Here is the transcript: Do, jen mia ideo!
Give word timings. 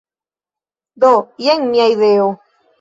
Do, 1.05 1.13
jen 1.45 1.69
mia 1.71 1.89
ideo! 1.95 2.29